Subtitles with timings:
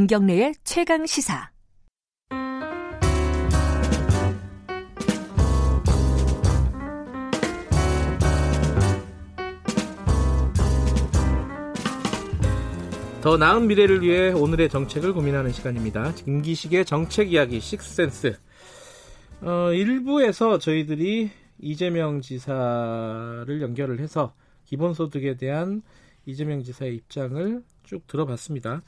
[0.00, 1.50] 김경래의 최강 시사.
[13.20, 16.14] 더 나은 미래를 위해 오늘의 정책을 고민하는 시간입니다.
[16.14, 18.38] 김기식의 정책 이야기 식센스.
[19.42, 24.32] 어, 일부에서 저희들이 이재명 지사를 연결을 해서
[24.64, 25.82] 기본소득에 대한
[26.24, 28.80] 이재명 지사의 입장을 쭉 들어봤습니다.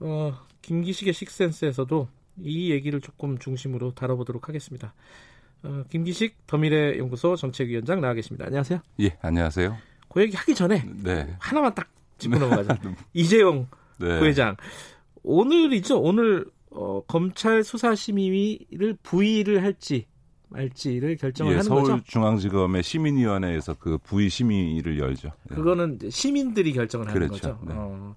[0.00, 2.08] 어, 김기식의 식센스에서도
[2.42, 4.94] 이 얘기를 조금 중심으로 다뤄보도록 하겠습니다.
[5.62, 8.46] 어, 김기식 더미래 연구소 정책위원장 나와 계십니다.
[8.46, 8.80] 안녕하세요.
[9.00, 9.76] 예, 안녕하세요.
[10.08, 11.36] 그 얘기 하기 전에 네.
[11.38, 12.78] 하나만 딱 짚고 넘어가자.
[13.12, 13.68] 이재용
[13.98, 14.18] 네.
[14.18, 14.56] 부회장
[15.22, 16.00] 오늘이죠.
[16.00, 20.06] 오늘 어, 검찰 수사심의를 부의를 할지
[20.48, 21.86] 말지를 결정을 예, 하는 거죠.
[21.86, 25.30] 서울중앙지검의 시민위원회에서 그 부의 심의를 열죠.
[25.50, 25.54] 예.
[25.54, 27.58] 그거는 시민들이 결정을 하는 그렇죠.
[27.58, 27.64] 거죠.
[27.66, 27.74] 네.
[27.76, 28.14] 어,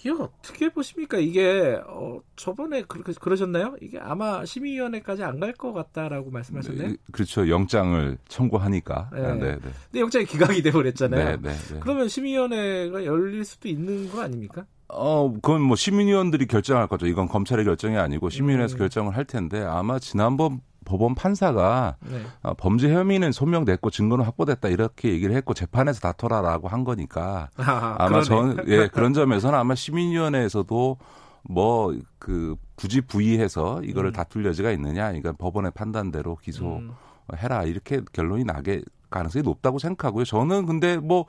[0.00, 1.18] 이게 어떻게 보십니까?
[1.18, 3.76] 이게 어, 저번에 그렇게 그러셨나요?
[3.82, 6.88] 이게 아마 심의위원회까지 안 갈 것 같다라고 말씀하셨나요?
[6.88, 7.48] 네, 그렇죠.
[7.48, 9.10] 영장을 청구하니까.
[9.12, 9.20] 네.
[9.26, 9.58] 아, 네, 네.
[9.60, 11.36] 근데 영장이 기각이 돼 버렸잖아요.
[11.40, 11.80] 네, 네, 네.
[11.80, 14.64] 그러면 심의위원회가 열릴 수도 있는 거 아닙니까?
[14.88, 17.06] 어, 그건 뭐 시민위원들이 결정할 거죠.
[17.06, 18.78] 이건 검찰의 결정이 아니고 시민위원회에서 음.
[18.78, 22.22] 결정을 할 텐데 아마 지난번 법원 판사가 네.
[22.42, 28.22] 어, 범죄 혐의는 소명됐고 증거는 확보됐다 이렇게 얘기를 했고 재판에서 다퉈라라고 한 거니까 아, 아마.
[28.22, 30.98] 전, 예, 그런 점에서는 아마 시민위원회에서도
[31.42, 34.12] 뭐, 그, 굳이 부의해서 이거를 음.
[34.12, 35.06] 다툴 여지가 있느냐.
[35.06, 36.36] 그러니까 법원의 판단대로 음.
[36.42, 37.64] 기소해라.
[37.64, 40.24] 이렇게 결론이 나게 가능성이 높다고 생각하고요.
[40.24, 41.26] 저는 근데 뭐,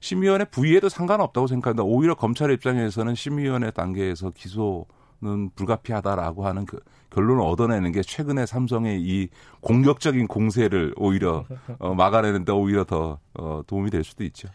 [0.00, 1.84] 심의위원회 부의해도 상관없다고 생각합니다.
[1.84, 4.86] 오히려 검찰 입장에서는 심의위원회 단계에서 기소
[5.22, 9.28] 는 불가피하다라고 하는 그 결론을 얻어내는 게 최근에 삼성의 이
[9.60, 11.44] 공격적인 공세를 오히려
[11.78, 14.48] 어, 막아내는데 오히려 더 어, 도움이 될 수도 있죠.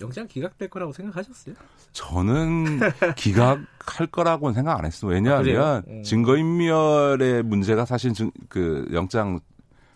[0.00, 1.54] 영장 기각될 거라고 생각하셨어요?
[1.92, 2.80] 저는
[3.16, 5.10] 기각할 거라고는 생각 안 했어요.
[5.10, 5.82] 왜냐하면 아?
[5.88, 6.02] 음.
[6.02, 9.40] 증거인멸의 문제가 사실 증, 그 영장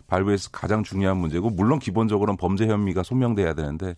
[0.08, 3.96] 발부에서 가장 중요한 문제고 물론 기본적으로는 범죄 혐의가 소명돼야 되는데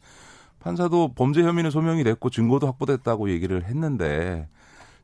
[0.60, 4.48] 판사도 범죄 혐의는 소명이 됐고 증거도 확보됐다고 얘기를 했는데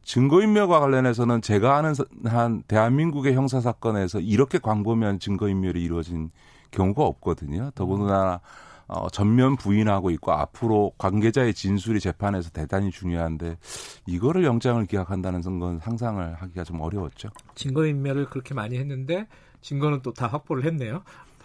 [0.02, 6.30] 증거인멸과 관련해서는 제가 아는 사- 한 대한민국의 형사 사건에서 이렇게 광범위한 증거인멸이 이루어진
[6.70, 7.70] 경우가 없거든요.
[7.74, 8.40] 더군다나
[8.88, 13.56] 어, 전면 부인하고 있고 앞으로 관계자의 진술이 재판에서 대단히 중요한데
[14.06, 17.28] 이거를 영장을 기각한다는 건 상상을 하기가 좀 어려웠죠.
[17.54, 19.28] 증거인멸을 그렇게 많이 했는데
[19.60, 21.02] 증거는 또 다 확보를 했네요.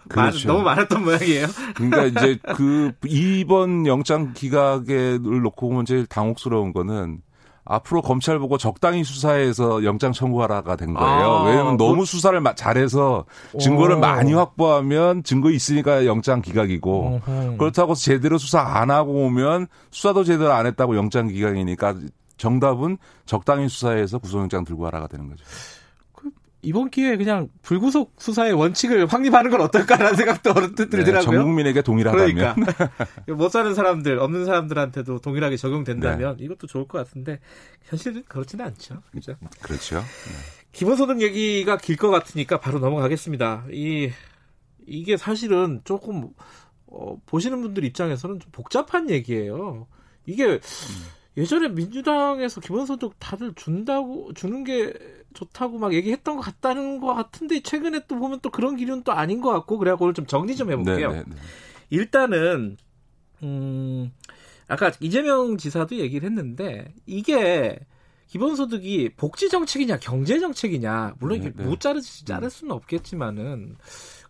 [0.08, 0.48] 그렇죠.
[0.48, 1.46] 많- 너무 많았던 모양이에요.
[1.76, 7.20] 그러니까 이제 그 이번 영장 기각을 놓고 보면 제일 당혹스러운 거는
[7.66, 11.10] 앞으로 검찰 보고 적당히 수사해서 영장 청구하라가 된 거예요.
[11.10, 13.26] 아, 왜냐하면 뭐- 너무 수사를 마- 잘해서
[13.60, 14.00] 증거를 오.
[14.00, 17.58] 많이 확보하면 증거 있으니까 영장 기각이고 어허.
[17.58, 21.96] 그렇다고 제대로 수사 안 하고 오면 수사도 제대로 안 했다고 영장 기각이니까
[22.38, 25.44] 정답은 적당히 수사해서 구속영장 들고 가라가 되는 거죠.
[26.66, 31.44] 이번 기회에 그냥 불구속 수사의 원칙을 확립하는 건 어떨까라는 생각도 언뜻 네, 전 들더라고요.
[31.44, 32.90] 국민에게 동일하다면 그러니까
[33.36, 37.40] 못 사는 사람들, 없는 사람들한테도 동일하게 적용된다면 이것도 좋을 것 같은데
[37.84, 39.02] 현실은 그렇지는 않죠.
[39.12, 39.36] 그죠?
[39.62, 40.04] 그렇죠.
[40.72, 43.66] 기본소득 얘기가 길 것 같으니까 바로 넘어가겠습니다.
[43.72, 44.12] 이
[44.86, 46.30] 이게 사실은 조금
[46.88, 49.88] 어, 보시는 분들 입장에서는 좀 복잡한 얘기예요.
[50.26, 50.60] 이게
[51.38, 54.94] 예전에 민주당에서 기본소득 다들 준다고 주는 게
[55.36, 59.42] 좋다고 막 얘기했던 것 같다는 것 같은데 최근에 또 보면 또 그런 기류는 또 아닌
[59.42, 61.12] 것 같고 그래갖고 오늘 좀 정리 좀 해볼게요.
[61.12, 61.36] 네, 네, 네.
[61.92, 62.78] 일단은
[63.44, 64.12] 음
[64.68, 67.78] 아까 이재명 지사도 얘기를 했는데 이게
[68.28, 71.64] 기본소득이 복지 정책이냐 경제 정책이냐 물론 이게 네, 네.
[71.66, 73.76] 못 자르지 자를 수는 없겠지만은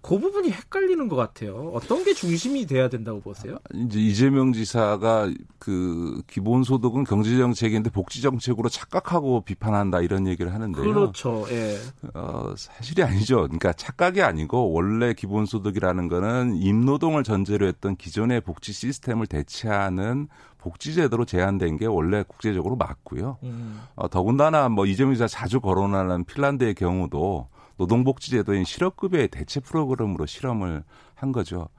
[0.06, 1.72] 그 부분이 헷갈리는 것 같아요.
[1.74, 3.58] 어떤 게 중심이 돼야 된다고 보세요?
[3.74, 10.84] 이제 이재명 지사가 그 기본소득은 경제정책인데 복지정책으로 착각하고 비판한다 이런 얘기를 하는데요.
[10.84, 11.48] 그렇죠.
[11.50, 11.80] 예.
[12.14, 13.38] 어, 사실이 아니죠.
[13.38, 20.28] 그러니까 착각이 아니고 원래 기본소득이라는 거는 임노동을 전제로 했던 기존의 복지 시스템을 대체하는
[20.60, 23.40] 복지제도로 제한된 게 원래 국제적으로 맞고요.
[23.42, 23.82] 음.
[23.96, 27.48] 어, 더군다나 뭐 이재명 지사 자주 거론하는 핀란드의 경우도
[27.78, 30.84] 노동복지제도인 실업급여의 대체 프로그램으로 실험을
[31.14, 31.70] 한 거죠.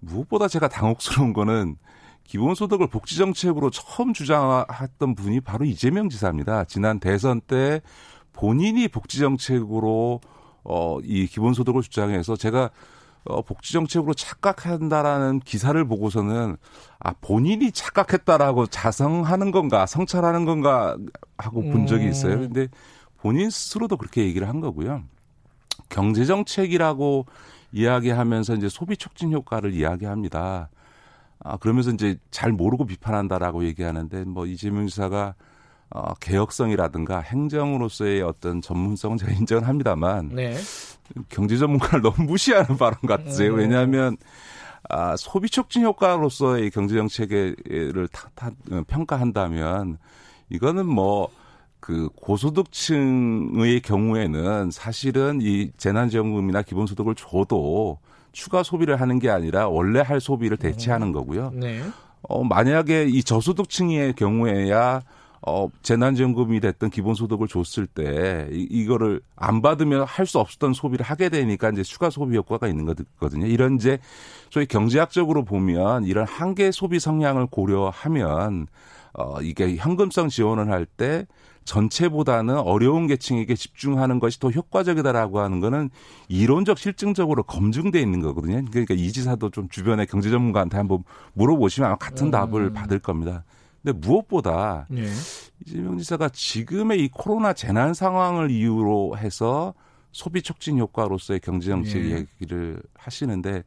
[0.00, 1.76] 무엇보다 제가 당혹스러운 거는
[2.24, 6.64] 기본소득을 복지정책으로 처음 주장했던 분이 바로 이재명 지사입니다.
[6.64, 7.80] 지난 대선 때
[8.32, 10.20] 본인이 복지정책으로
[10.64, 12.70] 어, 이 기본소득을 주장해서 제가
[13.24, 16.56] 어, 복지정책으로 착각한다라는 기사를 보고서는
[17.00, 20.96] 아, 본인이 착각했다라고 자성하는 건가, 성찰하는 건가
[21.36, 22.34] 하고 본 적이 있어요.
[22.34, 22.40] 음.
[22.40, 22.68] 근데
[23.20, 25.02] 본인 스스로도 그렇게 얘기를 한 거고요.
[25.88, 27.26] 경제 정책이라고
[27.72, 30.70] 이야기하면서 이제 소비 촉진 효과를 이야기합니다.
[31.40, 35.34] 아, 그러면서 이제 잘 모르고 비판한다라고 얘기하는데 뭐 이재명 지사가
[35.90, 40.56] 어, 개혁성이라든가 행정으로서의 어떤 전문성은 제가 인정을 합니다만 네.
[41.30, 43.52] 경제 전문가를 너무 무시하는 발언 같으세요.
[43.54, 43.58] 음.
[43.58, 44.16] 왜냐하면
[44.88, 49.98] 아, 소비 촉진 효과로서의 경제 정책을 타, 타, 어, 평가한다면
[50.50, 51.28] 이거는 뭐
[51.80, 57.98] 그 고소득층의 경우에는 사실은 이 재난지원금이나 기본소득을 줘도
[58.32, 61.52] 추가 소비를 하는 게 아니라 원래 할 소비를 대체하는 거고요.
[61.54, 61.82] 네.
[62.22, 65.02] 어, 만약에 이 저소득층의 경우에야
[65.40, 71.28] 어, 재난지원금이 됐던 기본소득을 줬을 때 이, 이거를 안 받으면 할 수 없었던 소비를 하게
[71.28, 73.46] 되니까 이제 추가 소비 효과가 있는 거거든요.
[73.46, 73.98] 이런 이제
[74.50, 78.66] 소위 경제학적으로 보면 이런 한계 소비 성향을 고려하면
[79.14, 81.26] 어, 이게 현금성 지원을 할 때
[81.68, 85.90] 전체보다는 어려운 계층에게 집중하는 것이 더 효과적이다라고 하는 거는
[86.28, 88.64] 이론적 실증적으로 검증돼 있는 거거든요.
[88.70, 91.04] 그러니까 이 지사도 좀 주변의 경제 전문가한테 한번
[91.34, 92.30] 물어보시면 아마 같은 음.
[92.30, 93.44] 답을 받을 겁니다.
[93.82, 95.08] 근데 무엇보다 네.
[95.66, 99.74] 이재명 지사가 지금의 이 코로나 재난 상황을 이유로 해서
[100.10, 102.26] 소비 촉진 효과로서의 경제 정책 예.
[102.40, 103.62] 얘기를 하시는데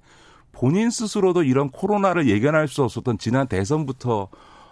[0.52, 4.28] 본인 스스로도 이런 코로나를 예견할 수 없었던 지난 대선부터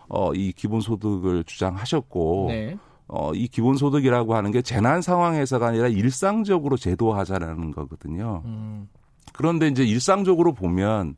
[0.08, 2.78] 어, 이 기본소득을 주장하셨고 네.
[3.10, 8.44] 어, 이 기본소득이라고 하는 게 재난 상황에서가 아니라 일상적으로 제도화하자라는 거거든요.
[8.46, 8.88] 음.
[9.34, 11.16] 그런데 이제 일상적으로 보면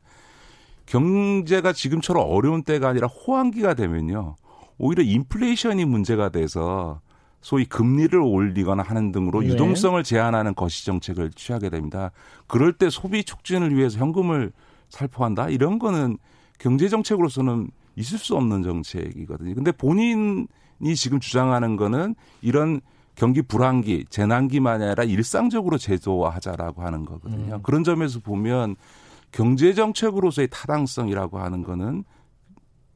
[0.86, 4.36] 경제가 지금처럼 어려운 때가 아니라 호황기가 되면요.
[4.78, 7.00] 오히려 인플레이션이 문제가 돼서
[7.42, 9.48] 소위 금리를 올리거나 하는 등으로 네.
[9.48, 12.10] 유동성을 제한하는 거시 정책을 취하게 됩니다.
[12.46, 14.52] 그럴 때 소비 촉진을 위해서 현금을
[14.88, 15.50] 살포한다?
[15.50, 16.16] 이런 거는
[16.58, 19.54] 경제 정책으로서는 있을 수 없는 정책이거든요.
[19.54, 20.46] 근데 본인이
[20.96, 22.80] 지금 주장하는 거는 이런
[23.14, 27.56] 경기 불황기, 재난기만이 아니라 일상적으로 제도화하자라고 하는 거거든요.
[27.56, 27.62] 음.
[27.62, 28.76] 그런 점에서 보면
[29.30, 32.04] 경제 정책으로서의 타당성이라고 하는 거는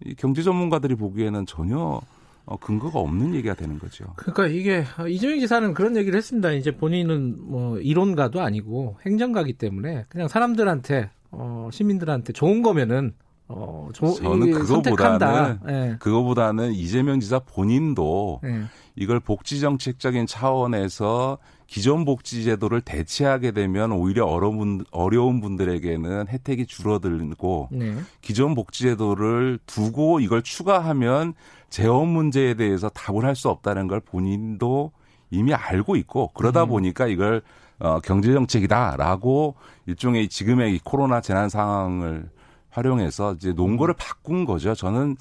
[0.05, 2.01] 이 경제 전문가들이 보기에는 전혀
[2.47, 4.05] 어, 근거가 없는 얘기가 되는 거죠.
[4.17, 6.53] 그러니까 이게 이재명 지사는 그런 얘기를 했습니다.
[6.53, 13.15] 이제 본인은 뭐 이론가도 아니고 행정가기 때문에 그냥 사람들한테 어, 시민들한테 좋은 거면은
[13.49, 15.59] 어, 조, 저는 이- 그거보다는.
[15.69, 15.97] 예.
[16.01, 18.63] 그거보다는 이재명 지사 본인도 예.
[18.97, 21.39] 이걸 복지 정책적인 차원에서
[21.69, 27.97] 기존 복지 제도를 대체하게 되면 오히려 어려운, 분- 어려운 분들에게는 혜택이 줄어들고 네.
[28.21, 31.35] 기존 복지 제도를 두고 이걸 추가하면
[31.69, 34.93] 재원 문제에 대해서 답을 할 수 없다는 걸 본인도
[35.31, 36.69] 이미 알고 있고 그러다 음.
[36.69, 37.43] 보니까 이걸
[37.81, 39.55] 어, 경제 정책이다라고
[39.87, 42.31] 일종의 지금의 이 코로나 재난 상황을
[42.77, 43.97] 활용해서 이제 논거를 음.
[43.99, 44.75] 바꾼 거죠.
[44.75, 45.17] 저는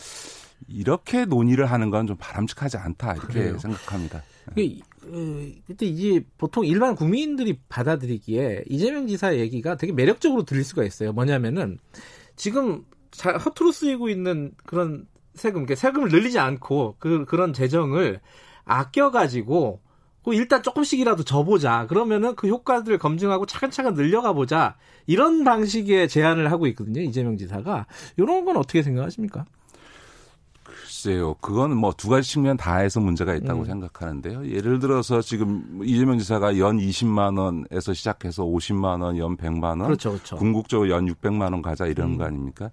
[0.68, 3.58] 이렇게 논의를 하는 건 좀 바람직하지 않다 이렇게 그래요.
[3.60, 4.24] 생각합니다.
[4.54, 4.62] 그,
[5.08, 11.14] 어, 그때 이제 보통 일반 국민들이 받아들이기에 이재명 지사 얘기가 되게 매력적으로 들릴 수가 있어요.
[11.14, 11.80] 뭐냐면은
[12.36, 18.20] 지금 자, 허투루 쓰이고 있는 그런 세금, 그러니까 세금을 늘리지 않고 그 그런 재정을
[18.66, 19.85] 아껴 가지고 그
[20.34, 21.88] 일단 조금씩이라도 줘보자.
[21.88, 24.76] 그러면은 그 효과들을 검증하고 차근차근 늘려가 보자.
[25.08, 27.02] 이런 방식의 제안을 하고 있거든요.
[27.02, 27.86] 이재명 지사가.
[28.18, 29.46] 이런 건 어떻게 생각하십니까?
[30.64, 31.36] 글쎄요.
[31.42, 33.66] 그건 뭐 두 가지 측면 다 해서 문제가 있다고 음.
[33.66, 34.48] 생각하는데요.
[34.48, 40.12] 예를 들어서 지금 이재명 지사가 연 20만 원에서 시작해서 50만 원, 연 100만 원, 그렇죠,
[40.12, 40.36] 그렇죠.
[40.38, 42.18] 궁극적으로 연 600만 원 가자 이런 음.
[42.18, 42.72] 거 아닙니까?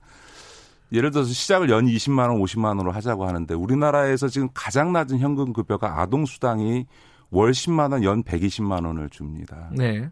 [0.93, 5.53] 예를 들어서 시작을 연 20만 원, 50만 원으로 하자고 하는데 우리나라에서 지금 가장 낮은 현금
[5.53, 6.87] 급여가 아동 수당이
[7.33, 9.71] 월 10만 원, 연 120만 원을 줍니다.
[9.73, 10.09] 네.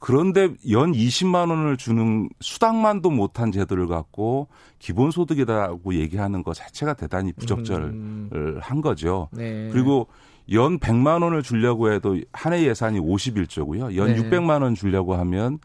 [0.00, 4.46] 그런데 연 20만 원을 주는 수당만도 못한 제도를 갖고
[4.78, 9.28] 기본소득이라고 얘기하는 것 자체가 대단히 부적절을 음, 한 거죠.
[9.32, 9.68] 네.
[9.72, 10.06] 그리고
[10.52, 13.96] 연 100만 원을 주려고 해도 한 해 예산이 51조고요.
[13.96, 14.22] 연 네.
[14.22, 15.58] 600만 원 주려고 하면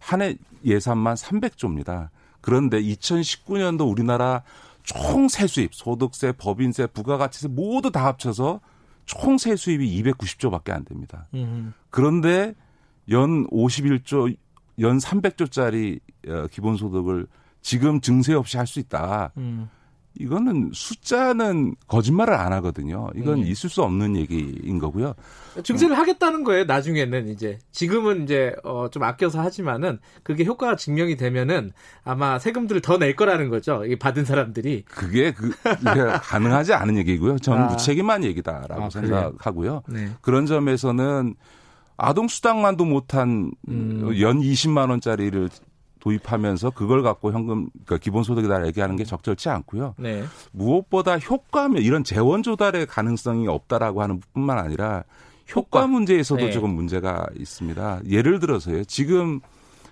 [0.00, 2.08] 한 해 예산만 300조입니다.
[2.40, 4.42] 그런데 2019년도 우리나라
[4.82, 8.60] 총 세수입, 소득세, 법인세, 부가가치세 모두 다 합쳐서
[9.08, 11.26] 총 세 수입이 290조밖에 안 됩니다.
[11.34, 12.54] 음, 그런데
[13.10, 14.36] 연 51조,
[14.80, 17.26] 연 300조짜리 어, 기본소득을
[17.62, 19.32] 지금 증세 없이 할 수 있다.
[19.38, 19.68] 음.
[20.18, 23.08] 이거는 숫자는 거짓말을 안 하거든요.
[23.14, 23.46] 이건 음.
[23.46, 25.14] 있을 수 없는 얘기인 거고요.
[25.62, 26.64] 증세를 하겠다는 거예요.
[26.64, 31.72] 나중에는 이제 지금은 이제 어, 좀 아껴서 하지만은 그게 효과가 증명이 되면은
[32.04, 33.84] 아마 세금들을 더 낼 거라는 거죠.
[33.86, 34.84] 이 받은 사람들이.
[34.86, 35.52] 그게 그
[36.22, 37.38] 가능하지 않은 얘기고요.
[37.38, 37.66] 저는 아.
[37.66, 38.90] 무책임한 얘기다라고 아?
[38.90, 39.82] 생각하고요.
[39.88, 40.08] 네.
[40.20, 41.36] 그런 점에서는
[41.96, 44.10] 아동 수당만도 못한 음.
[44.20, 45.48] 연 20만 원짜리를
[46.00, 49.94] 도입하면서 그걸 갖고 현금 그러니까 기본소득이다 얘기하는 게 적절치 않고요.
[49.98, 50.24] 네.
[50.52, 55.04] 무엇보다 효과면 이런 재원 조달의 가능성이 없다라고 하는 뿐만 아니라
[55.54, 55.86] 효과, 효과.
[55.86, 56.50] 문제에서도 네.
[56.52, 58.02] 조금 문제가 있습니다.
[58.08, 58.84] 예를 들어서요.
[58.84, 59.40] 지금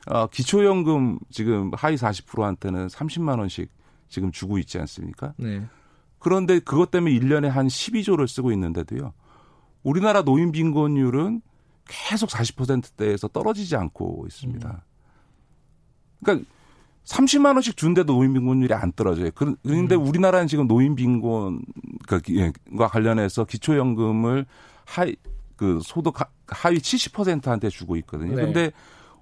[0.06, 3.70] 어, 기초연금 지금 하위 40%한테는 30만 원씩
[4.08, 5.34] 지금 주고 있지 않습니까?
[5.36, 5.62] 네.
[6.18, 9.12] 그런데 그것 때문에 1년에 한 12조를 쓰고 있는데도요.
[9.82, 11.42] 우리나라 노인 빈곤율은
[11.88, 14.84] 계속 40%대에서 떨어지지 않고 있습니다.
[16.22, 16.48] 그러니까
[17.04, 19.30] 30만 원씩 준데도 노인 빈곤율이 안 떨어져요.
[19.34, 20.06] 그런데 음.
[20.06, 24.46] 우리나라는 지금 노인 빈곤과 관련해서 기초연금을
[24.84, 25.14] 하이
[25.56, 26.14] 그 소득
[26.48, 28.34] 하위 70%한테 주고 있거든요.
[28.34, 28.42] 네.
[28.42, 28.72] 근데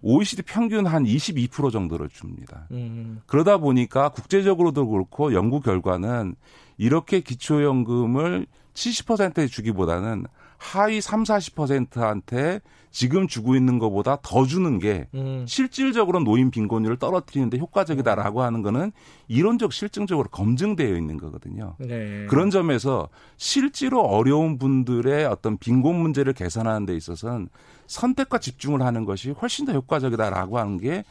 [0.02, 2.66] OECD 평균 한 22% 정도를 줍니다.
[2.72, 3.22] 음.
[3.26, 6.34] 그러다 보니까 국제적으로도 그렇고 연구 결과는
[6.76, 10.26] 이렇게 기초연금을 70%에 주기보다는
[10.58, 12.60] 하위 3, 40%한테
[12.94, 15.44] 지금 주고 있는 것보다 더 주는 게 음.
[15.48, 18.92] 실질적으로 노인 빈곤율을 떨어뜨리는데 효과적이다라고 하는 거는
[19.26, 21.74] 이론적 실증적으로 검증되어 있는 거거든요.
[21.80, 22.24] 네.
[22.30, 27.48] 그런 점에서 실제로 어려운 분들의 어떤 빈곤 문제를 개선하는 데 있어서는
[27.88, 31.02] 선택과 집중을 하는 것이 훨씬 더 효과적이다라고 하는 게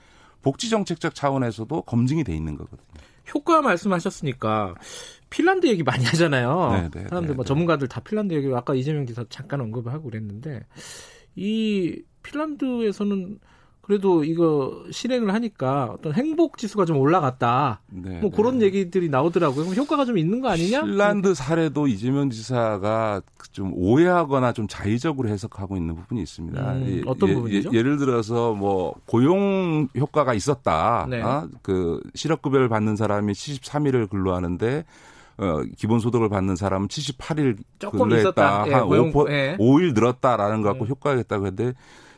[0.41, 2.87] 복지 정책적 차원에서도 검증이 돼 있는 거거든요.
[3.35, 4.75] 효과 말씀하셨으니까
[5.29, 6.69] 핀란드 얘기 많이 하잖아요.
[6.71, 7.47] 네네, 네, 사람들 네, 뭐 네.
[7.49, 10.61] 전문가들 다 핀란드 얘기 아까 이재명 기사 잠깐 언급을 하고 그랬는데
[11.35, 13.39] 이 핀란드에서는
[13.83, 17.81] 그래도 이거 실행을 하니까 어떤 행복 지수가 좀 올라갔다.
[17.91, 18.67] 네, 뭐 그런 네.
[18.67, 19.65] 얘기들이 나오더라고요.
[19.65, 20.83] 그럼 효과가 좀 있는 거 아니냐?
[20.83, 23.21] 핀란드 사례도 이재명 지사가
[23.51, 26.73] 좀 오해하거나 좀 자의적으로 해석하고 있는 부분이 있습니다.
[26.75, 27.71] 음, 어떤 예, 부분이죠?
[27.73, 31.05] 예, 를 들어서 뭐 고용 효과가 있었다.
[31.09, 31.21] 네.
[31.21, 31.49] 어?
[31.61, 34.85] 그 실업급여를 받는 사람이 73일을 근로하는데
[35.37, 38.65] 어, 기본소득을 받는 사람은 78일 조금 있었다.
[38.67, 39.57] 예, 한 고용, 5, 예.
[39.59, 40.89] 5일 늘었다라는 거 갖고 음.
[40.89, 41.73] 효과가 있다고 했는데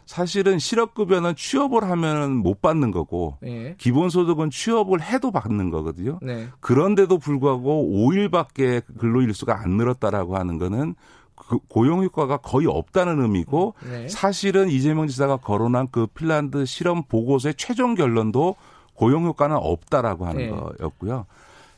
[0.05, 3.75] 사실은 실업급여는 취업을 하면 못 받는 거고 예.
[3.77, 6.19] 기본소득은 취업을 해도 받는 거거든요.
[6.21, 6.47] 네.
[6.59, 10.95] 그런데도 불구하고 5일밖에 근로일수가 안 늘었다라고 하는 거는
[11.35, 14.07] 그 고용 효과가 거의 없다는 의미고 네.
[14.07, 18.55] 사실은 이재명 지사가 거론한 그 핀란드 실험 보고서의 최종 결론도
[18.93, 20.49] 고용 효과는 없다라고 하는 네.
[20.49, 21.25] 거였고요.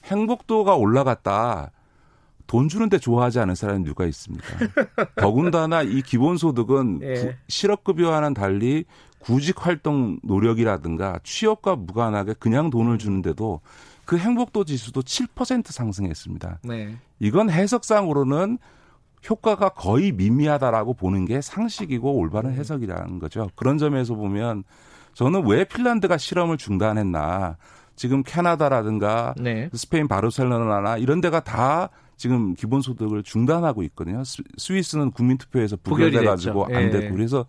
[0.08, 1.72] 행복도가 올라갔다.
[2.48, 4.48] 돈 주는데 좋아하지 않은 사람이 누가 있습니까?
[5.18, 7.38] 더군다나 이 기본소득은 예.
[7.50, 8.86] 실업급여와는 달리
[9.20, 13.60] 구직 활동 노력이라든가 취업과 무관하게 그냥 돈을 주는데도
[14.06, 16.60] 그 행복도 지수도 7% 상승했습니다.
[16.64, 16.96] 네.
[17.20, 18.58] 이건 해석상으로는
[19.30, 22.56] 효과가 거의 미미하다라고 보는 게 상식이고 올바른 음.
[22.56, 23.50] 해석이라는 거죠.
[23.56, 24.64] 그런 점에서 보면
[25.14, 27.58] 저는 왜 핀란드가 실험을 중단했나
[27.98, 29.70] 지금 캐나다라든가 네.
[29.74, 34.24] 스페인 바르셀로나나 이런 데가 다 지금 기본소득을 중단하고 있거든요.
[34.58, 37.10] 스위스는 국민투표에서 부결돼 가지고 안 됐고 예.
[37.10, 37.46] 그래서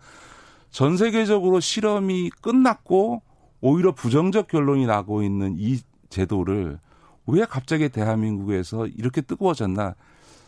[0.71, 3.21] 전 세계적으로 실험이 끝났고
[3.61, 5.79] 오히려 부정적 결론이 나고 있는 이
[6.09, 6.79] 제도를
[7.27, 9.95] 왜 갑자기 대한민국에서 이렇게 뜨거워졌나?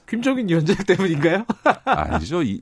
[0.08, 1.46] 김정인 위원장 때문인가요?
[1.86, 2.42] 아니죠.
[2.42, 2.62] 이,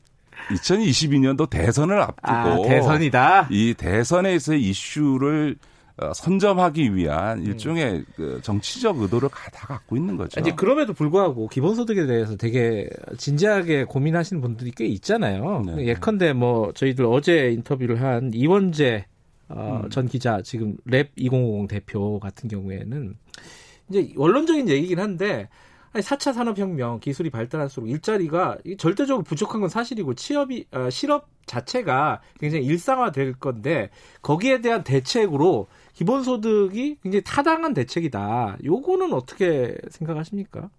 [0.51, 3.47] 2022년도 대선을 앞두고 아, 대선이다.
[3.49, 5.68] 이 대선에서의 이슈를 어,
[6.13, 7.45] 선점하기 위한 음.
[7.45, 10.39] 일종의 그 정치적 의도를 다 갖고 있는 거죠.
[10.39, 15.63] 이제 그럼에도 불구하고 기본소득에 대해서 되게 진지하게 고민하시는 분들이 꽤 있잖아요.
[15.65, 15.87] 네.
[15.87, 19.05] 예컨대 뭐 저희들 어제 인터뷰를 한 이원재
[19.49, 19.89] 어, 음.
[19.89, 23.15] 전 기자 지금 랩 2050 대표 같은 경우에는
[23.89, 25.49] 이제 원론적인 얘기긴 한데
[25.91, 32.65] 아니 4차 산업혁명 기술이 발달할수록 일자리가 절대적으로 부족한 건 사실이고 취업이 어, 실업 자체가 굉장히
[32.65, 33.89] 일상화될 건데
[34.21, 38.59] 거기에 대한 대책으로 기본소득이 굉장히 타당한 대책이다.
[38.63, 40.69] 요거는 어떻게 생각하십니까?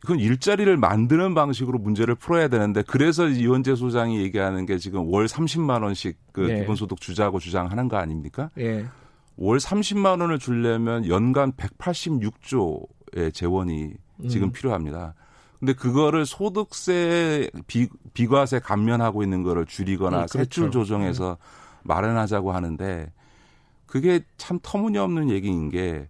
[0.00, 5.82] 그건 일자리를 만드는 방식으로 문제를 풀어야 되는데 그래서 이원재 소장이 얘기하는 게 지금 월 30만
[5.82, 6.60] 원씩 그 예.
[6.60, 8.50] 기본소득 주자고 주장하는 거 아닙니까?
[8.58, 8.86] 예.
[9.36, 13.94] 월 30만 원을 주려면 연간 186조 의 재원이
[14.28, 14.52] 지금 음.
[14.52, 15.14] 필요합니다.
[15.58, 20.38] 근데 그거를 소득세 비, 비과세 감면하고 있는 거를 줄이거나 네, 그렇죠.
[20.38, 21.80] 세출 조정해서 네.
[21.84, 23.10] 마련하자고 하는데
[23.86, 26.08] 그게 참 터무니없는 얘기인 게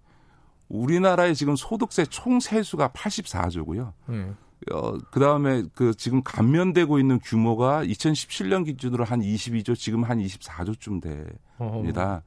[0.68, 3.92] 우리나라의 지금 소득세 총 세수가 84조고요.
[4.08, 4.36] 음.
[4.72, 11.00] 어, 그 다음에 그 지금 감면되고 있는 규모가 2017년 기준으로 한 22조, 지금 한 24조쯤
[11.00, 12.14] 됩니다.
[12.14, 12.22] 어허.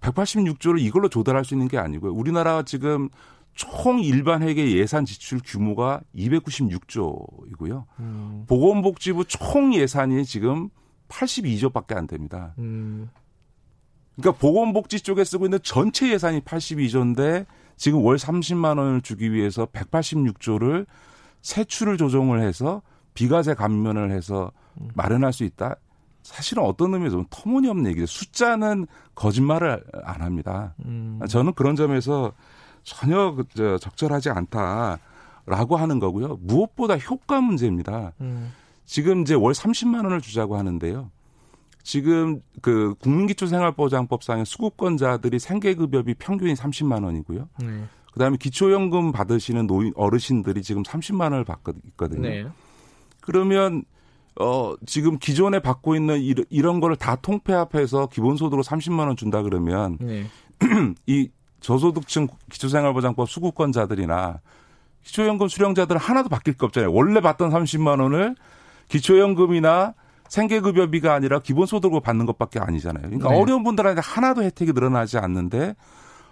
[0.00, 2.12] 186조를 이걸로 조달할 수 있는 게 아니고요.
[2.12, 3.08] 우리나라 지금
[3.54, 7.84] 총 일반 회계 예산 지출 규모가 296조이고요.
[8.00, 8.44] 음.
[8.46, 10.68] 보건복지부 총 예산이 지금
[11.08, 12.54] 82조밖에 안 됩니다.
[12.58, 13.08] 음.
[14.16, 20.86] 그러니까 보건복지 쪽에 쓰고 있는 전체 예산이 82조인데 지금 월 30만 원을 주기 위해서 186조를
[21.42, 22.82] 세출을 조정을 해서
[23.14, 24.52] 비과세 감면을 해서
[24.94, 25.76] 마련할 수 있다.
[26.26, 28.06] 사실은 어떤 의미에서 터무니없는 얘기죠.
[28.06, 30.74] 숫자는 거짓말을 안 합니다.
[30.84, 31.20] 음.
[31.28, 32.32] 저는 그런 점에서
[32.82, 36.38] 전혀 그, 적절하지 않다라고 하는 거고요.
[36.40, 38.12] 무엇보다 효과 문제입니다.
[38.20, 38.52] 음.
[38.84, 41.10] 지금 이제 월 30만 원을 주자고 하는데요.
[41.84, 47.48] 지금 그 국민기초생활보장법상의 수급권자들이 생계급여비 평균이 30만 원이고요.
[47.62, 47.84] 네.
[48.12, 52.28] 그다음에 기초연금 받으시는 노인 어르신들이 지금 30만 원을 받고 있거든요.
[52.28, 52.46] 네.
[53.20, 53.84] 그러면
[54.38, 59.98] 어 지금 기존에 받고 있는 이런, 이런 거를 다 통폐합해서 기본소득으로 30만 원 준다 그러면
[60.00, 60.26] 네.
[61.06, 64.40] 이 저소득층 기초생활보장법 수급권자들이나
[65.02, 66.92] 기초연금 수령자들은 하나도 바뀔 게 없잖아요.
[66.92, 68.34] 원래 받던 30만 원을
[68.88, 69.94] 기초연금이나
[70.28, 73.04] 생계급여비가 아니라 기본소득으로 받는 것밖에 아니잖아요.
[73.04, 73.40] 그러니까 네.
[73.40, 75.76] 어려운 분들한테 하나도 혜택이 늘어나지 않는데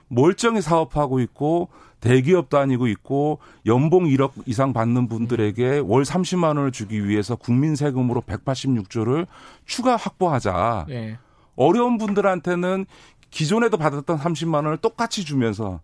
[0.08, 1.68] 멀쩡히 사업하고 있고
[2.04, 8.20] 대기업 다니고 있고 연봉 1억 이상 받는 분들에게 월 30만 원을 주기 위해서 국민 세금으로
[8.20, 9.26] 186조를
[9.64, 10.84] 추가 확보하자.
[10.86, 11.16] 네.
[11.56, 12.84] 어려운 분들한테는
[13.30, 15.80] 기존에도 받았던 30만 원을 똑같이 주면서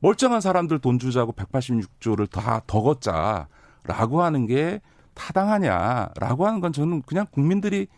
[0.00, 4.80] 멀쩡한 사람들 돈 주자고 186조를 다 더 걷자라고 하는 게
[5.12, 7.88] 타당하냐라고 하는 건 저는 그냥 국민들이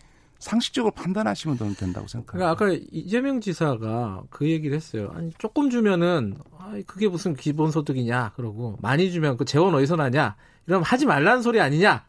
[0.44, 2.32] 상식적으로 판단하시면 더 된다고 생각합니다.
[2.32, 5.10] 그러니까 아까 이재명 지사가 그 얘기를 했어요.
[5.14, 10.36] 아니 조금 주면은 아, 그게 무슨 기본소득이냐 그러고 많이 주면 그 재원 어디서 나냐
[10.66, 12.04] 이러면 하지 말라는 소리 아니냐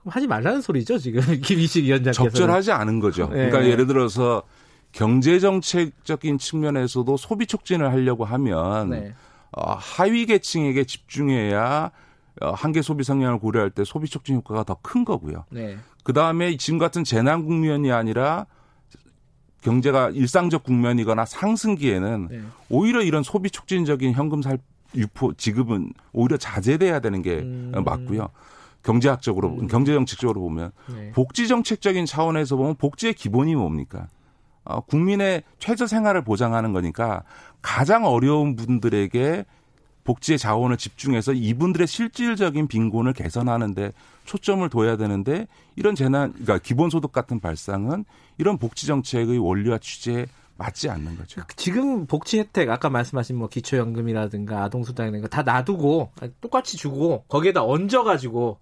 [0.00, 3.24] 그럼 하지 말라는 소리죠 지금 김희식 위원장께서 적절하지 않은 거죠.
[3.28, 3.50] 네.
[3.50, 4.44] 그러니까 예를 들어서
[4.92, 9.12] 경제 정책적인 측면에서도 소비 촉진을 하려고 하면 네.
[9.50, 11.90] 어, 하위 계층에게 집중해야
[12.40, 15.44] 어, 한계 소비 성향을 고려할 때 소비 촉진 효과가 더 큰 거고요.
[15.50, 15.76] 네.
[16.02, 18.46] 그 다음에 지금 같은 재난 국면이 아니라
[19.62, 22.40] 경제가 일상적 국면이거나 상승기에는 네.
[22.68, 24.58] 오히려 이런 소비 촉진적인 현금 살
[24.94, 27.72] 유포 지급은 오히려 자제돼야 되는 게 음.
[27.84, 28.28] 맞고요.
[28.82, 29.66] 경제학적으로 음.
[29.68, 31.12] 경제 정책적으로 보면 네.
[31.12, 34.08] 복지 정책적인 차원에서 보면 복지의 기본이 뭡니까?
[34.64, 37.22] 어, 국민의 최저 생활을 보장하는 거니까
[37.62, 39.44] 가장 어려운 분들에게
[40.04, 43.92] 복지의 자원을 집중해서 이분들의 실질적인 빈곤을 개선하는데
[44.24, 48.04] 초점을 둬야 되는데 이런 재난, 그러니까 기본소득 같은 발상은
[48.38, 51.42] 이런 복지 정책의 원리와 취지에 맞지 않는 거죠.
[51.56, 58.58] 지금 복지 혜택 아까 말씀하신 뭐 기초연금이라든가 아동수당이라든가 다 놔두고 똑같이 주고 거기에다 얹어가지고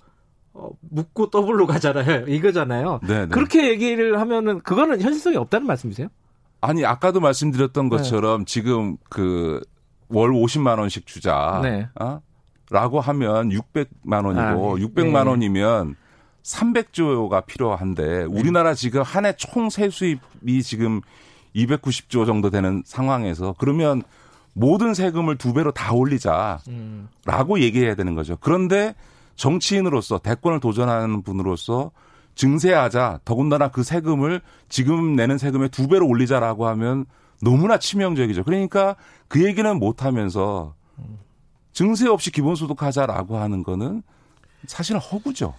[0.53, 3.01] 어, 묻고 더블로 가자 이거잖아요.
[3.03, 3.27] 네, 네.
[3.27, 6.09] 그렇게 얘기를 하면은 그거는 현실성이 없다는 말씀이세요?
[6.61, 7.97] 아니 아까도 말씀드렸던 네.
[7.97, 9.61] 것처럼 지금 그
[10.11, 11.61] 월 50만 원씩 주자.
[11.63, 11.89] 네.
[12.01, 12.21] 어?
[12.71, 14.85] 라고 하면 600만 원이고 아, 네.
[14.85, 15.31] 600만 네.
[15.31, 15.97] 원이면
[16.43, 21.01] 300조가 필요한데 우리나라 지금 한 해 총 세수입이 지금
[21.55, 24.03] 290조 정도 되는 상황에서 그러면
[24.53, 27.09] 모든 세금을 두 배로 다 올리자라고 음.
[27.59, 28.37] 얘기해야 되는 거죠.
[28.41, 28.95] 그런데
[29.37, 31.91] 정치인으로서 대권을 도전하는 분으로서
[32.35, 37.05] 증세하자 더군다나 그 세금을 지금 내는 세금의 두 배로 올리자라고 하면
[37.43, 38.45] 너무나 치명적이죠.
[38.45, 38.97] 그러니까
[39.29, 40.75] 그 얘기는 못 하면서
[41.73, 44.03] 증세 없이 기본소득 하자라고 하는 거는
[44.67, 45.55] 사실은 허구죠.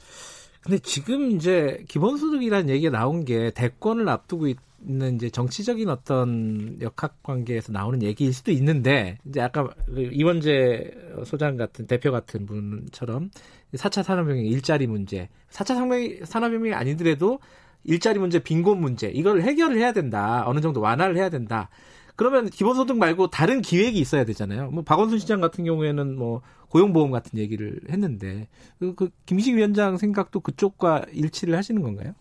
[0.61, 4.47] 근데 지금 이제 기본소득이라는 얘기가 나온 게 대권을 앞두고
[4.83, 10.91] 있는 이제 정치적인 어떤 역학 관계에서 나오는 얘기일 수도 있는데 이제 아까 그 이원재
[11.25, 13.31] 소장 같은 대표 같은 분처럼
[13.73, 17.39] 4차 산업혁명 일자리 문제, 4차 산업혁명이 아니더라도
[17.83, 20.43] 일자리 문제, 빈곤 문제 이걸 해결을 해야 된다.
[20.45, 21.69] 어느 정도 완화를 해야 된다.
[22.15, 24.69] 그러면 기본소득 말고 다른 기획이 있어야 되잖아요.
[24.69, 28.47] 뭐 박원순 시장 같은 경우에는 뭐 고용보험 같은 얘기를 했는데
[28.79, 32.13] 그, 그 김식 위원장 생각도 그쪽과 일치를 하시는 건가요?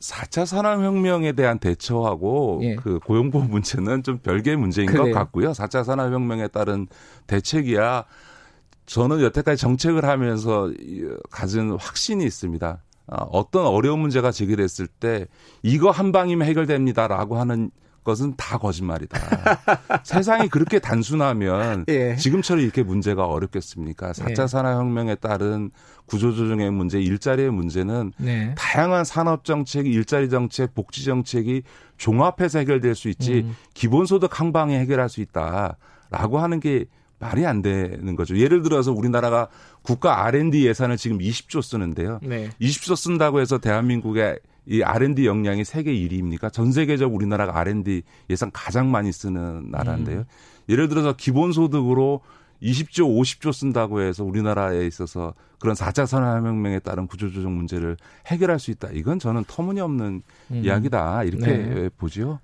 [0.00, 2.76] 4차 산업혁명에 대한 대처하고 예.
[2.76, 5.04] 그 고용보험 문제는 좀 별개의 문제인 그래요.
[5.04, 5.52] 것 같고요.
[5.52, 6.86] 4차 산업혁명에 따른
[7.26, 8.04] 대책이야
[8.86, 12.82] 저는 여태까지 정책을 하면서 이, 가진 확신이 있습니다.
[13.10, 15.26] 아, 어떤 어려운 문제가 제기됐을 때
[15.62, 17.70] 이거 한 방이면 해결됩니다라고 하는
[18.04, 19.18] 것은 다 거짓말이다.
[20.04, 22.16] 세상이 그렇게 단순하면 예.
[22.16, 24.12] 지금처럼 이렇게 문제가 어렵겠습니까?
[24.12, 24.46] 4차 예.
[24.46, 25.70] 산업혁명에 따른
[26.06, 28.54] 구조조정의 문제, 일자리의 문제는 네.
[28.56, 31.62] 다양한 산업 정책, 일자리 정책, 복지 정책이
[31.98, 33.56] 종합해서 해결될 수 있지 음.
[33.74, 36.86] 기본소득 한 방에 해결할 수 있다라고 하는 게
[37.20, 38.36] 말이 안 되는 거죠.
[38.36, 39.48] 예를 들어서 우리나라가
[39.82, 42.18] 국가 R&D 예산을 지금 20조 쓰는데요.
[42.22, 42.48] 네.
[42.60, 46.52] 20조 쓴다고 해서 대한민국의 이 R&D 역량이 세계 1위입니까?
[46.52, 50.24] 전 세계적 우리나라가 R&D 예산 가장 많이 쓰는 나라인데요.
[50.68, 52.22] 예를 들어서 기본소득으로
[52.62, 58.88] 20조, 50조 쓴다고 해서 우리나라에 있어서 그런 4차 산업혁명에 따른 구조조정 문제를 해결할 수 있다.
[58.92, 60.62] 이건 저는 터무니없는 음.
[60.64, 61.24] 이야기다.
[61.24, 61.88] 이렇게 네.
[61.96, 62.40] 보지요.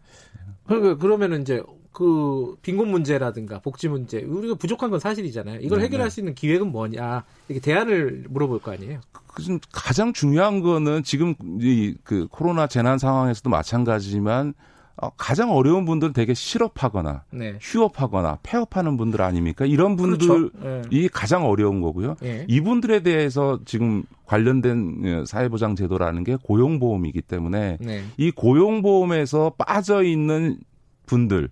[0.67, 1.63] 그 그러면은 이제
[1.97, 5.61] 그 빈곤 문제라든가 복지 문제 우리가 부족한 건 사실이잖아요.
[5.63, 6.11] 이걸 네, 해결할 네.
[6.11, 9.01] 수 있는 기획은 뭐냐 이렇게 대안을 물어볼 거 아니에요.
[9.13, 14.53] 그 가장 중요한 거는 지금 이 그 코로나 재난 상황에서도 마찬가지지만
[14.97, 17.57] 어, 가장 어려운 분들은 되게 실업하거나 네.
[17.63, 19.65] 휴업하거나 폐업하는 분들 아닙니까?
[19.65, 20.89] 이런 분들이 그렇죠.
[20.93, 21.09] 예.
[21.09, 22.17] 가장 어려운 거고요.
[22.25, 22.45] 예.
[22.47, 28.05] 이분들에 대해서 지금 관련된 예, 사회보장 제도라는 게 고용보험이기 때문에 네.
[28.19, 30.59] 이 고용보험에서 빠져 있는
[31.07, 31.49] 분들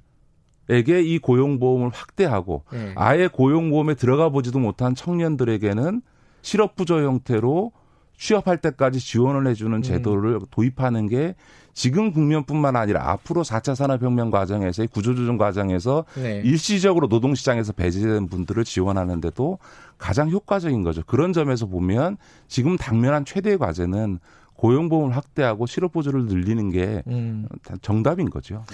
[0.69, 2.93] 에게 이 고용보험을 확대하고 네.
[2.97, 6.03] 아예 고용보험에 들어가 보지도 못한 청년들에게는
[6.43, 7.73] 실업부조 형태로
[8.17, 11.35] 취업할 때까지 지원을 해주는 제도를 도입하는 게
[11.73, 16.41] 지금 국면뿐만 아니라 앞으로 4차 산업혁명 과정에서의 구조조정 과정에서 네.
[16.45, 19.59] 일시적으로 노동시장에서 배제된 분들을 지원하는데도
[19.99, 21.03] 가장 효과적인 거죠.
[21.05, 24.21] 그런 점에서 보면 지금 당면한 최대의 과제는
[24.55, 27.49] 고용보험을 확대하고 실업보조를 늘리는 게 음.
[27.83, 28.65] 정답인 거죠.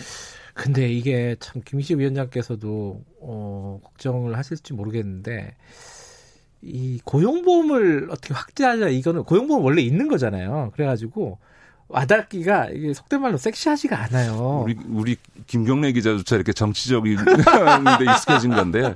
[0.54, 5.54] 근데 이게 참 김희식 위원장께서도 어, 걱정을 하실지 모르겠는데
[6.62, 10.70] 이 고용보험을 어떻게 확대하자 이거는 고용보험 원래 있는 거잖아요.
[10.74, 11.38] 그래가지고
[11.88, 14.62] 와닿기가 이게 속된 말로 섹시하지가 않아요.
[14.64, 18.94] 우리 우리 김경래 기자조차 이렇게 정치적인 데 익숙해진 건데.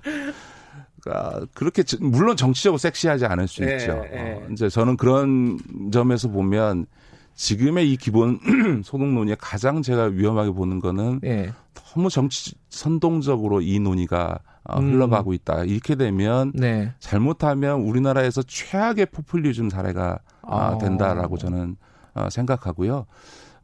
[1.07, 3.93] 아, 그렇게 저- 물론 정치적으로 섹시하지 않을 수 네, 있죠.
[4.11, 4.11] 네.
[4.40, 5.59] 어, 이제 저는 그런
[5.93, 6.87] 점에서 보면
[7.35, 8.38] 지금의 이 기본
[8.85, 11.53] 소득 논의에 가장 제가 위험하게 보는 거는 예.
[11.75, 14.92] 너무 정치 선동적으로 이 논의가 어, 음.
[14.94, 15.64] 흘러가고 있다.
[15.64, 16.92] 이렇게 되면 네.
[16.99, 20.79] 잘못하면 우리나라에서 최악의 포퓰리즘 사례가 아, 아.
[20.79, 21.77] 된다라고 저는
[22.14, 23.07] 어, 생각하고요.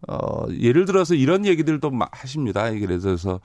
[0.09, 2.74] 어, 예를 들어서 이런 얘기들도 마- 하십니다.
[2.74, 3.40] 예를 들어서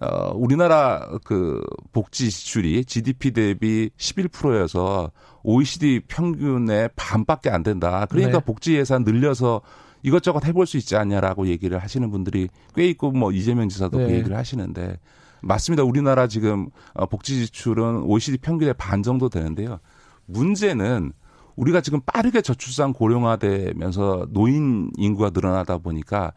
[0.00, 5.10] 어, 우리나라 그 복지 지출이 GDP 대비 11%여서
[5.42, 8.06] OECD 평균의 반밖에 안 된다.
[8.08, 8.44] 그러니까 네.
[8.44, 9.60] 복지 예산 늘려서
[10.02, 14.14] 이것저것 해볼 수 있지 않냐라고 얘기를 하시는 분들이 꽤 있고 뭐 이재명 지사도 그 네.
[14.16, 14.98] 얘기를 하시는데
[15.42, 15.84] 맞습니다.
[15.84, 19.78] 우리나라 지금 어, 복지 지출은 OECD 평균의 반 정도 되는데요.
[20.26, 21.12] 문제는
[21.56, 26.32] 우리가 지금 빠르게 저출산 고령화되면서 노인 인구가 늘어나다 보니까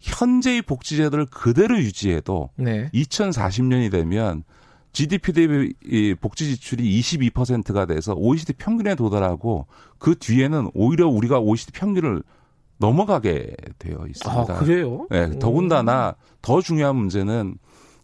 [0.00, 2.90] 현재의 복지 제도를 그대로 유지해도 네.
[2.94, 4.44] 2040년이 되면
[4.92, 9.66] GDP 대비 이 복지 지출이 22%가 돼서 OECD 평균에 도달하고
[9.98, 12.22] 그 뒤에는 오히려 우리가 OECD 평균을
[12.78, 14.58] 넘어가게 되어 아, 있습니다.
[14.58, 15.06] 그래요?
[15.10, 17.58] 네, 더군다나 더 중요한 문제는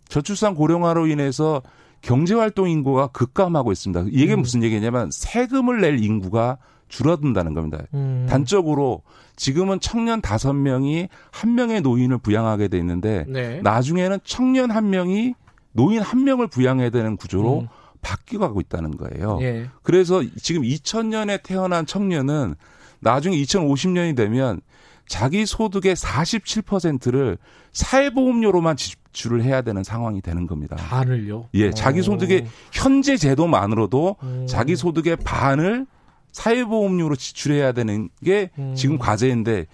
[0.09, 1.63] 저출산 고령화로 인해서
[2.03, 4.07] 경제활동 인구가 급감하고 있습니다.
[4.11, 4.41] 이게 음.
[4.41, 6.59] 무슨 얘기냐면 세금을 낼 인구가
[6.95, 7.79] 줄어든다는 겁니다.
[7.93, 8.27] 음.
[8.29, 9.03] 단적으로
[9.35, 13.61] 지금은 청년 다섯 명이 한 명의 노인을 부양하게 돼 있는데 네.
[13.63, 15.35] 나중에는 청년 한 명이
[15.73, 17.69] 노인 한 명을 부양해야 되는 구조로 음.
[18.01, 19.39] 바뀌어가고 있다는 거예요.
[19.41, 19.67] 예.
[19.83, 22.55] 그래서 지금 2000년에 태어난 청년은
[23.01, 24.61] 나중에 2050년이 되면
[25.09, 27.39] 자기 소득의 47%를
[27.73, 30.77] 사회보험료로만 지출을 해야 되는 상황이 되는 겁니다.
[30.77, 31.49] 반을요?
[31.55, 34.47] 예, 자기 소득의 현재 제도만으로도 음.
[34.49, 35.87] 자기 소득의 반을
[36.35, 38.75] 사회보험료로 지출해야 되는 게 음.
[38.77, 39.67] 지금 과제인데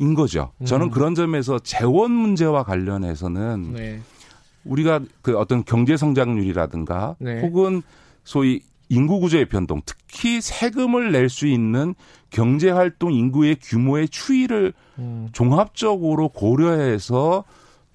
[0.00, 0.50] 인 거죠.
[0.64, 0.90] 저는 음.
[0.90, 4.00] 그런 점에서 재원 문제와 관련해서는 네.
[4.64, 7.40] 우리가 그 어떤 경제 성장률이라든가 네.
[7.42, 7.82] 혹은
[8.24, 11.94] 소위 인구 구조의 변동, 특히 세금을 낼 수 있는
[12.30, 15.28] 경제 활동 인구의 규모의 추이를 음.
[15.32, 17.44] 종합적으로 고려해서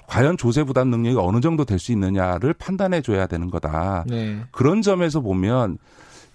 [0.08, 4.06] 과연 조세 부담 능력이 어느 정도 될 수 있느냐를 판단해 줘야 되는 거다.
[4.08, 4.39] 네.
[4.52, 5.78] 그런 점에서 보면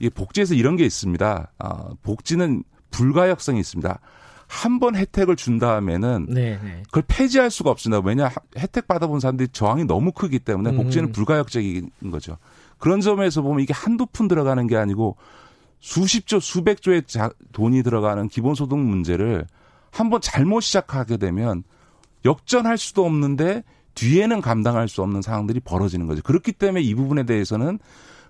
[0.04, 1.50] 이 복지에서 이런 게 있습니다.
[1.58, 3.98] 아, 복지는 불가역성이 있습니다.
[4.46, 6.60] 한 번 혜택을 준 다음에는 네.
[6.62, 6.82] 네.
[6.86, 8.00] 그걸 폐지할 수가 없습니다.
[8.06, 10.76] 왜냐 하- 혜택 받아본 사람들이 저항이 너무 크기 때문에 음.
[10.76, 12.36] 복지는 불가역적인 거죠.
[12.78, 15.16] 그런 점에서 보면 이게 한두 푼 들어가는 게 아니고
[15.80, 19.46] 수십조, 수백조의 자- 돈이 들어가는 기본소득 문제를
[19.90, 21.62] 한번 잘못 시작하게 되면
[22.24, 23.64] 역전할 수도 없는데
[23.94, 26.22] 뒤에는 감당할 수 없는 상황들이 벌어지는 거죠.
[26.22, 27.78] 그렇기 때문에 이 부분에 대해서는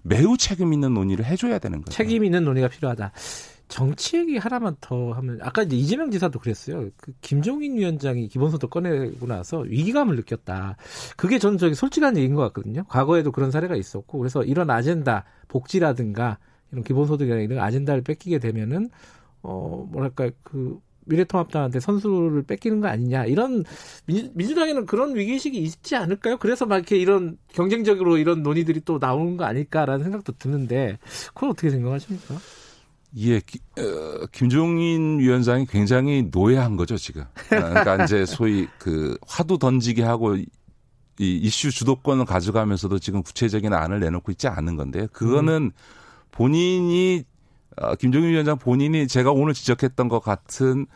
[0.04, 1.90] 매우 책임 있는 논의를 해줘야 되는 거죠.
[1.90, 3.12] 책임 있는 논의가 필요하다.
[3.68, 6.90] 정치 얘기 하나만 더 하면 아까 이제 이재명 지사도 그랬어요.
[6.98, 10.76] 그 김종인 위원장이 기본소득 꺼내고 나서 위기감을 느꼈다.
[11.16, 12.84] 그게 저는 저기 솔직한 얘기인 것 같거든요.
[12.84, 16.38] 과거에도 그런 사례가 있었고 그래서 이런 아젠다 복지라든가
[16.70, 18.90] 이런 기본소득이나 이런 아젠다를 뺏기게 되면은
[19.42, 23.64] 어 뭐랄까 그 미래통합당한테 선수를 뺏기는 거 아니냐 이런
[24.06, 26.36] 민, 민주 당에는 그런 위기의식이 있지 않을까요?
[26.38, 30.98] 그래서 막 이렇게 이런 경쟁적으로 이런 논의들이 또 나오는 거 아닐까라는 생각도 드는데
[31.34, 32.36] 그건 어떻게 생각하십니까?
[33.16, 37.22] 예, 기- 어, 김종인 위원장이 굉장히 노예한 거죠 지금.
[37.22, 40.44] 아, 그러니까 이제 소위 그 화두 던지게 하고 이
[41.18, 45.06] 이슈 주도권을 가져가면서도 지금 구체적인 안을 내놓고 있지 않은 건데요.
[45.12, 45.70] 그거는
[46.32, 47.33] 본인이 어,
[47.98, 50.86] 김종인 위원장 본인이 제가 오늘 지적했던 것 같은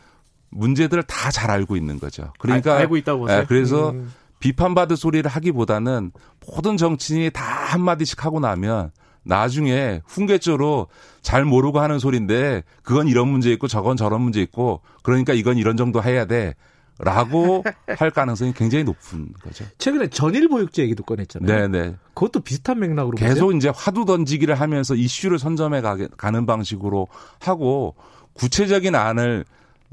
[0.51, 2.33] 문제들을 다 잘 알고 있는 거죠.
[2.39, 3.39] 그러니까 알, 고 있다고 보세요.
[3.41, 6.11] 예, 그래서 음, 비판받을 소리를 하기보다는
[6.47, 8.91] 모든 정치인이 다 한마디씩 하고 나면
[9.23, 10.87] 나중에 훈계조로
[11.21, 15.77] 잘 모르고 하는 소리인데 그건 이런 문제 있고 저건 저런 문제 있고 그러니까 이건 이런
[15.77, 16.55] 정도 해야 돼.
[16.99, 17.63] 라고
[17.97, 19.65] 할 가능성이 굉장히 높은 거죠.
[19.77, 21.69] 최근에 전일 보육제 얘기도 꺼냈잖아요.
[21.69, 21.95] 네네.
[22.13, 23.57] 그것도 비슷한 맥락으로 계속 보세요?
[23.57, 27.07] 이제 화두 던지기를 하면서 이슈를 선점해 가는 방식으로
[27.39, 27.95] 하고
[28.33, 29.45] 구체적인 안을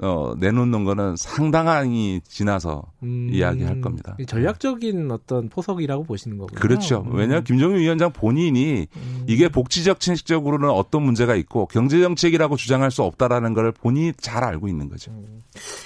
[0.02, 4.14] 어, 내놓는 거는 상당히 지나서 음, 이야기할 겁니다.
[4.26, 6.60] 전략적인 어떤 포석이라고 보시는 거군요.
[6.60, 7.04] 그렇죠.
[7.06, 7.14] 음.
[7.14, 9.24] 왜냐하면 김정일 위원장 본인이 음.
[9.26, 14.68] 이게 복지적 정책적으로는 어떤 문제가 있고 경제 정책이라고 주장할 수 없다라는 걸 본인이 잘 알고
[14.68, 15.12] 있는 거죠.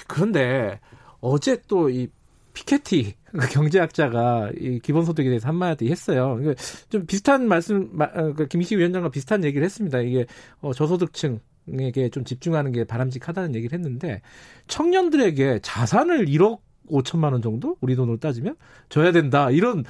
[0.07, 0.81] 그런데
[1.21, 2.07] 어제 또 이
[2.53, 6.37] 피케티 그 경제학자가 이 기본소득에 대해서 한마디 했어요.
[6.41, 6.53] 이게
[6.89, 9.99] 좀 비슷한 말씀, 마- 어, 그 김기식 위원장과 비슷한 얘기를 했습니다.
[10.01, 10.25] 이게
[10.59, 11.39] 어, 저소득층
[11.79, 14.21] 에게 좀 집중하는 게 바람직하다는 얘기를 했는데
[14.67, 18.55] 청년들에게 자산을 1억 5천만 원 정도 우리 돈으로 따지면
[18.89, 19.51] 줘야 된다.
[19.51, 19.85] 이런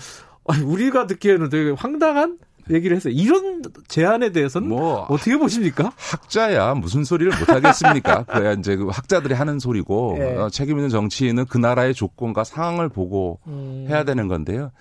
[0.65, 2.37] 우리가 듣기에는 되게 황당한
[2.69, 3.13] 얘기를 했어요.
[3.15, 5.91] 이런 제안에 대해서는 뭐 어떻게 보십니까?
[5.97, 8.23] 학자야 무슨 소리를 못 하겠습니까?
[8.31, 10.35] 그래야 이제 그 학자들이 하는 소리고 예.
[10.35, 13.85] 어, 책임 있는 정치인은 그 나라의 조건과 상황을 보고 음.
[13.89, 14.71] 해야 되는 건데요.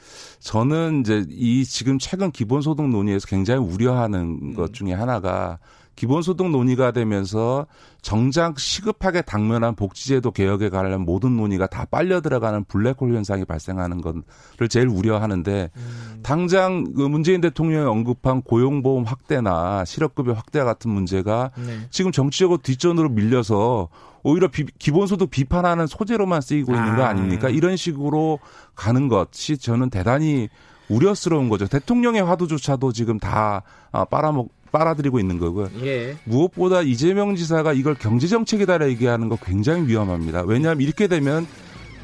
[0.40, 4.54] 저는 이제 이 지금 최근 기본소득 논의에서 굉장히 우려하는 음.
[4.54, 5.58] 것 중에 하나가
[5.96, 7.66] 기본소득 논의가 되면서
[8.00, 14.68] 정작 시급하게 당면한 복지제도 개혁에 관련 모든 논의가 다 빨려 들어가는 블랙홀 현상이 발생하는 것을
[14.70, 16.20] 제일 우려하는데 음.
[16.22, 21.80] 당장 그 문재인 대통령이 언급한 고용보험 확대나 실업급여 확대 같은 문제가 네.
[21.90, 23.88] 지금 정치적으로 뒷전으로 밀려서
[24.22, 27.08] 오히려 비- 기본소득 비판하는 소재로만 쓰이고 있는 거 아.
[27.08, 27.48] 아닙니까?
[27.50, 28.38] 이런 식으로
[28.74, 30.48] 가는 것이 저는 대단히
[30.88, 31.66] 우려스러운 거죠.
[31.68, 35.68] 대통령의 화두조차도 지금 다 아, 빨아먹 빨아들이고 있는 거고요.
[35.84, 36.16] 예.
[36.24, 40.42] 무엇보다 이재명 지사가 이걸 경제정책이다 얘기하는 거 굉장히 위험합니다.
[40.46, 41.46] 왜냐하면 이렇게 되면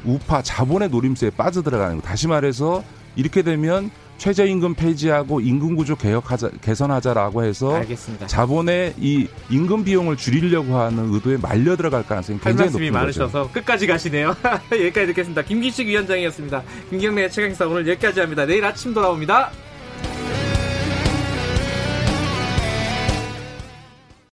[0.05, 2.01] 우파 자본의 노림수에 빠져들어가는 거.
[2.01, 2.83] 다시 말해서
[3.15, 8.25] 이렇게 되면 최저임금 폐지하고 임금구조 개혁하자 개선하자라고 해서 알겠습니다.
[8.27, 13.21] 자본의 이 임금 비용을 줄이려고 하는 의도에 말려 들어갈 가능성이 할 굉장히 말씀이 높은 거죠.
[13.21, 14.35] 많으셔서 끝까지 가시네요.
[14.71, 15.43] 여기까지 듣겠습니다.
[15.43, 16.63] 김기식 위원장이었습니다.
[16.89, 18.45] 김경래 최강사 오늘 여기까지 합니다.
[18.45, 19.51] 내일 아침 돌아옵니다.